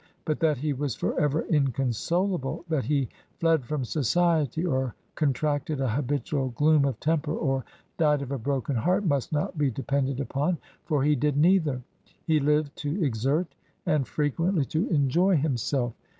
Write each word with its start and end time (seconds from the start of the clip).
But 0.25 0.39
that 0.39 0.57
he 0.57 0.73
was 0.73 0.95
forever 0.95 1.43
inconsolable— 1.47 2.65
^that 2.71 2.85
he 2.85 3.07
fled 3.39 3.63
from 3.67 3.85
society, 3.85 4.65
or 4.65 4.95
contracted 5.13 5.79
a 5.79 5.89
habitual 5.91 6.49
gloom 6.55 6.85
of 6.85 6.99
temper, 6.99 7.33
or 7.35 7.65
died 7.99 8.23
of 8.23 8.31
a 8.31 8.39
broken 8.39 8.75
heart— 8.77 9.07
^must 9.07 9.31
not 9.31 9.59
be 9.59 9.69
depended 9.69 10.19
upon, 10.19 10.57
for 10.85 11.03
he 11.03 11.15
did 11.15 11.37
neither. 11.37 11.83
He 12.25 12.39
Uved 12.39 12.73
to 12.77 12.99
exert, 13.03 13.53
and 13.85 14.07
frequently 14.07 14.65
to 14.73 14.87
enjoy 14.89 15.35
himself. 15.37 15.93